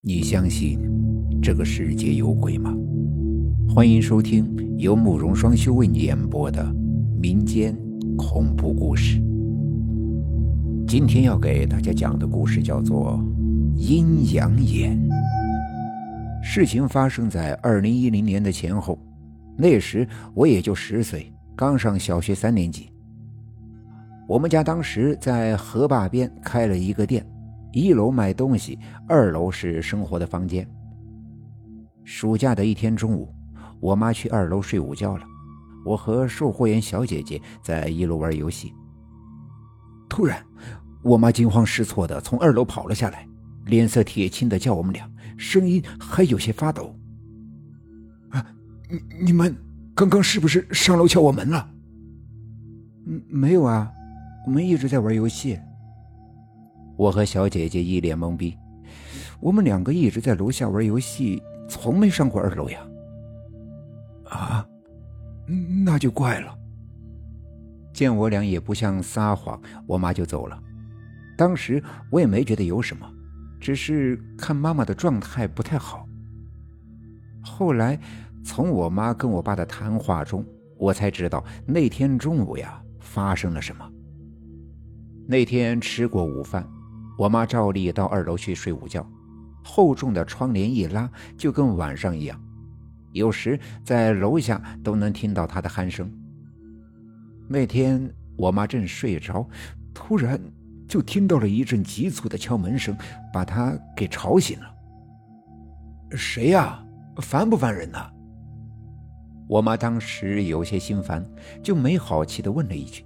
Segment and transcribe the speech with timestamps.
[0.00, 0.78] 你相信
[1.42, 2.72] 这个世界有鬼吗？
[3.68, 6.72] 欢迎收听由慕容双修为你演播的
[7.20, 7.76] 民间
[8.16, 9.20] 恐怖故事。
[10.86, 13.18] 今天要给大家讲的故事叫做
[13.76, 14.96] 《阴阳眼》。
[16.44, 18.96] 事情发生在二零一零年的前后，
[19.56, 22.88] 那时我也就十岁，刚上小学三年级。
[24.28, 27.26] 我们家当时在河坝边开了一个店。
[27.72, 30.68] 一楼卖东西，二楼是生活的房间。
[32.04, 33.32] 暑假的一天中午，
[33.80, 35.24] 我妈去二楼睡午觉了，
[35.84, 38.72] 我和售货员小姐姐在一楼玩游戏。
[40.08, 40.42] 突然，
[41.02, 43.28] 我妈惊慌失措的从二楼跑了下来，
[43.66, 46.96] 脸色铁青的叫我们俩，声音还有些发抖
[48.30, 48.44] ：“啊，
[48.88, 49.54] 你你们
[49.94, 51.70] 刚刚是不是上楼敲我门了
[53.06, 53.92] ？”“嗯，没有啊，
[54.46, 55.58] 我们一直在玩游戏。”
[56.98, 58.58] 我和小姐姐一脸懵逼，
[59.38, 62.80] 我们两个一直在楼下玩游戏，从没上过二楼呀。
[64.24, 64.66] 啊，
[65.84, 66.52] 那就怪了。
[67.92, 70.60] 见我俩也不像撒谎，我妈就走了。
[71.36, 73.08] 当时我也没觉得有什么，
[73.60, 76.04] 只是看妈妈的状态不太好。
[77.40, 77.96] 后来
[78.44, 80.44] 从我妈跟我爸的谈话中，
[80.76, 83.88] 我才知道那天中午呀发生了什么。
[85.28, 86.68] 那天吃过午饭。
[87.18, 89.04] 我妈照例到二楼去睡午觉，
[89.64, 92.40] 厚重的窗帘一拉，就跟晚上一样。
[93.12, 96.08] 有时在楼下都能听到她的鼾声。
[97.48, 99.44] 那天我妈正睡着，
[99.92, 100.40] 突然
[100.86, 102.96] 就听到了一阵急促的敲门声，
[103.32, 104.74] 把她给吵醒了。
[106.12, 106.80] 谁呀？
[107.16, 107.98] 烦不烦人呢？
[109.48, 111.28] 我妈当时有些心烦，
[111.64, 113.04] 就没好气的问了一句。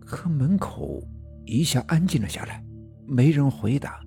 [0.00, 1.00] 可门口。
[1.46, 2.62] 一下安静了下来，
[3.06, 4.00] 没人回答，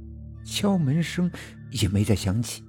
[0.45, 1.31] 敲门声
[1.71, 2.63] 也没再响起。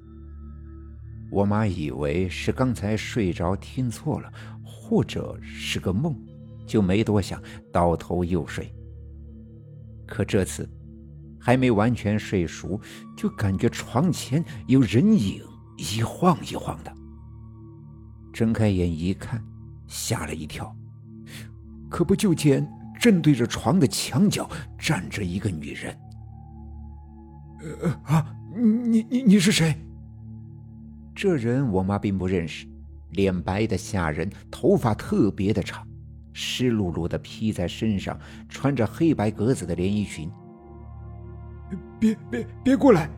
[1.30, 4.32] 我妈以为是刚才睡着听错了，
[4.64, 6.16] 或者是个梦，
[6.66, 7.42] 就没多想，
[7.72, 8.72] 倒头又睡。
[10.06, 10.68] 可这次
[11.38, 12.80] 还没完全睡熟，
[13.16, 15.42] 就感觉床前有人影
[15.78, 16.92] 一晃一晃的。
[18.32, 19.44] 睁开眼一看，
[19.88, 20.74] 吓了一跳，
[21.88, 22.68] 可不就见。
[23.00, 25.98] 正对着床的墙角站着一个女人。
[27.82, 29.74] 呃啊，你你你是谁？
[31.14, 32.66] 这人我妈并不认识，
[33.12, 35.86] 脸白的吓人，头发特别的长，
[36.34, 38.18] 湿漉漉的披在身上，
[38.50, 40.30] 穿着黑白格子的连衣裙。
[41.98, 43.08] 别别别过来！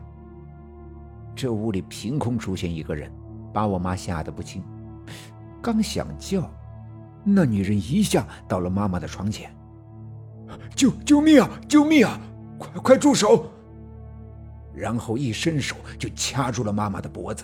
[1.35, 3.11] 这屋里凭空出现一个人，
[3.53, 4.63] 把我妈吓得不轻。
[5.61, 6.49] 刚想叫，
[7.23, 9.53] 那女人一下到了妈妈的床前。
[10.75, 11.49] 救救命啊！
[11.67, 12.19] 救命啊！
[12.57, 13.45] 快快住手！
[14.73, 17.43] 然后一伸手就掐住了妈妈的脖子。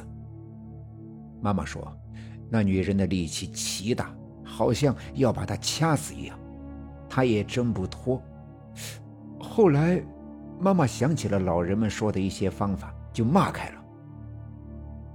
[1.42, 1.96] 妈妈说，
[2.50, 6.38] 那女人的力气奇大，好像要把她掐死一样，
[7.08, 8.22] 她也挣不脱。
[9.40, 10.02] 后来，
[10.60, 13.82] 妈妈想起了老人们说的一些方法，就骂开了：“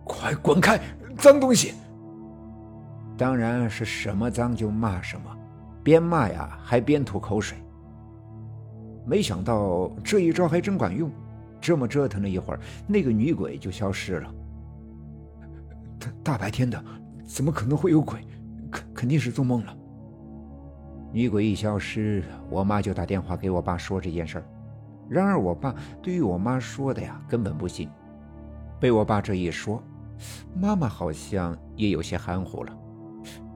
[0.07, 0.81] 快滚开，
[1.19, 1.75] 脏东西！”
[3.19, 5.37] 当然是什么脏就骂什么，
[5.83, 7.59] 边骂呀还边吐口水。
[9.07, 11.11] 没想到这一招还真管用，
[11.61, 14.35] 这么折腾了一会儿，那个女鬼就消失了。
[15.99, 16.83] 大大白天的，
[17.27, 18.21] 怎么可能会有鬼？
[18.71, 19.77] 肯肯定是做梦了。
[21.13, 24.45] 女鬼一消失，我妈就打电话给我爸说这件事儿。
[25.09, 27.89] 然而我爸对于我妈说的呀，根本不信。
[28.81, 29.83] 被我爸这一说，
[30.55, 32.77] 妈妈好像也有些含糊了。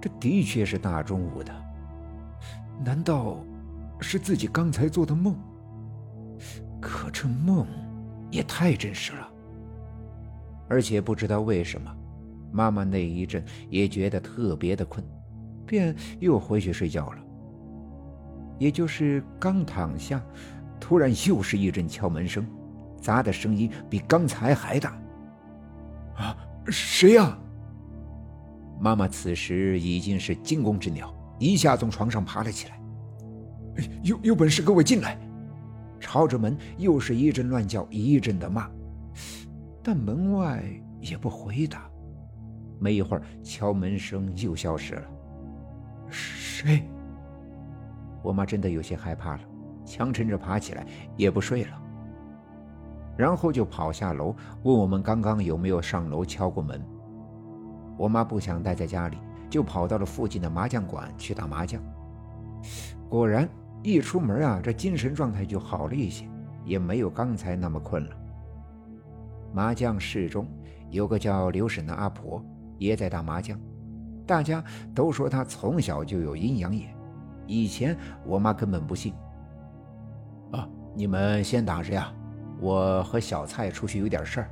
[0.01, 1.53] 这的确是大中午的，
[2.85, 3.39] 难道？
[4.01, 5.37] 是自己刚才做的梦，
[6.81, 7.67] 可这梦
[8.31, 9.29] 也太真实了。
[10.69, 11.91] 而且不知道为什么，
[12.53, 15.05] 妈妈那一阵也觉得特别的困，
[15.67, 17.19] 便又回去睡觉了。
[18.59, 20.23] 也就是刚躺下，
[20.81, 22.47] 突然又是一阵敲门声，
[23.01, 25.01] 砸的声音比刚才还大。
[26.17, 26.37] 啊，
[26.67, 27.39] 谁呀？
[28.81, 32.81] 妈妈此时已经是惊弓之鸟，一下从床上爬了起来。
[34.03, 35.19] 有有本事给我进来！
[36.01, 38.71] 朝着门又是一阵乱叫，一阵的骂，
[39.83, 40.63] 但门外
[41.01, 41.91] 也不回答。
[42.79, 45.03] 没一会儿，敲门声又消失了。
[46.09, 46.89] 谁？
[48.23, 49.41] 我妈真的有些害怕了，
[49.85, 50.87] 强撑着爬起来，
[51.17, 51.83] 也不睡了。
[53.17, 56.81] 然后就跑下楼，问我们刚刚有没有上楼敲过门。
[57.99, 59.19] 我妈不想待在家里，
[59.51, 61.83] 就跑到了附近的麻将馆去打麻将。
[63.09, 63.49] 果然。
[63.83, 66.29] 一出门啊，这精神状态就好了一些，
[66.65, 68.17] 也没有刚才那么困了。
[69.53, 70.47] 麻将室中
[70.91, 72.45] 有个叫刘婶的阿婆
[72.77, 73.59] 也在打麻将，
[74.27, 74.63] 大家
[74.95, 76.95] 都说她从小就有阴阳眼。
[77.47, 77.97] 以前
[78.27, 79.15] 我妈根本不信。
[80.53, 82.13] 啊，你们先打着呀，
[82.61, 84.51] 我和小蔡出去有点事儿。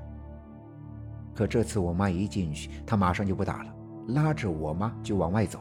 [1.35, 3.75] 可这次我妈一进去，她马上就不打了，
[4.09, 5.61] 拉着我妈就往外走。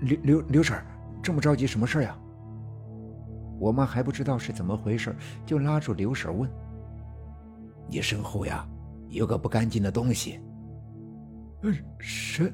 [0.00, 0.76] 刘刘刘婶，
[1.22, 2.18] 这么着急什么事呀？
[3.58, 5.14] 我妈还不知道是怎么回事，
[5.46, 6.50] 就拉住刘婶问
[7.88, 8.66] ：“你身后呀，
[9.08, 10.40] 有个不干净的东西。
[11.62, 12.52] ”“呃，什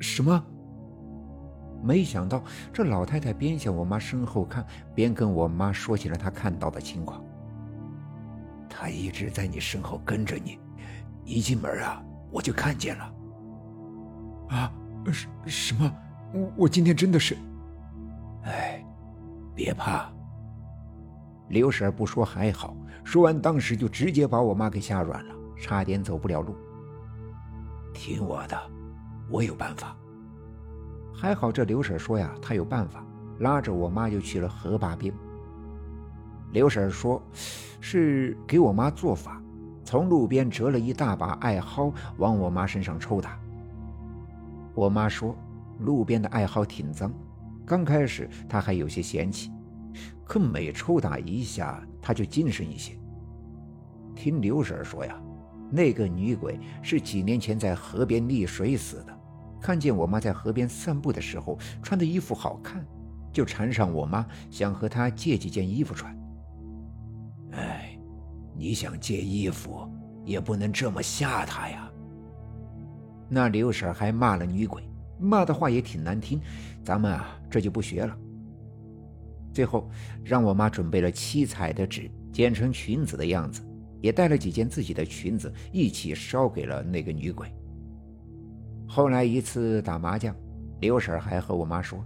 [0.00, 0.44] 什么？”
[1.80, 2.42] 没想到
[2.72, 7.22] 这老太太边向我妈身后看，边跟我妈说起了她看到的情况。
[8.68, 10.58] 他一直在你身后跟着你，
[11.24, 13.14] 一进门啊，我就看见了。
[14.48, 14.72] 啊，
[15.06, 15.92] 什什么？
[16.34, 17.36] 我我今天真的是……
[18.46, 18.84] 哎，
[19.54, 20.10] 别怕。
[21.48, 26.56] 刘婶不说还好，说完当时就直接把我妈给吓软了，差点走不了路。
[27.92, 28.56] 听我的，
[29.30, 29.96] 我有办法。
[31.14, 33.04] 还好这刘婶说呀，她有办法，
[33.38, 35.12] 拉着我妈就去了河坝边。
[36.52, 37.22] 刘婶说，
[37.80, 39.42] 是给我妈做法，
[39.84, 43.38] 从路边折了一大把艾蒿往我妈身上抽打。
[44.74, 45.34] 我妈说，
[45.80, 47.10] 路边的艾蒿挺脏，
[47.66, 49.50] 刚开始他还有些嫌弃。
[50.24, 52.98] 可每抽打一下，他就精神一些。
[54.14, 55.20] 听刘婶说呀，
[55.70, 59.18] 那个女鬼是几年前在河边溺水死的，
[59.60, 62.84] 看见我妈在河边散步的时候穿的衣服好看，
[63.32, 66.16] 就缠上我妈，想和她借几件衣服穿。
[67.52, 67.96] 哎，
[68.54, 69.88] 你想借衣服，
[70.24, 71.90] 也不能这么吓她呀。
[73.28, 74.82] 那刘婶还骂了女鬼，
[75.18, 76.40] 骂的话也挺难听，
[76.84, 78.16] 咱们啊这就不学了。
[79.52, 79.90] 最后，
[80.22, 83.62] 让我妈准备了七彩的纸，剪成裙子的样子，
[84.02, 87.50] 也带了几件自己的裙子，一起烧给了那个女鬼。
[88.86, 90.36] 后来一次打麻将，
[90.80, 92.04] 刘婶还和我妈说，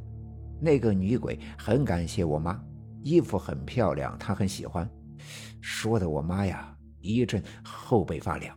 [0.61, 2.63] 那个女鬼很感谢我妈，
[3.03, 4.89] 衣服很漂亮，她很喜欢，
[5.61, 8.57] 说的我妈呀一阵后背发凉。